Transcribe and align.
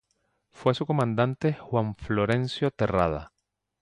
Fue 0.49 0.73
su 0.73 0.87
comandante 0.87 1.53
Juan 1.53 1.93
Florencio 1.95 2.71
Terrada. 2.71 3.33